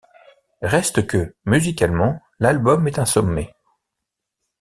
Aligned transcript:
Reste 0.63 1.05
que, 1.05 1.35
musicalement, 1.45 2.19
l'album 2.39 2.87
est 2.87 2.97
un 2.97 3.05
sommet. 3.05 3.53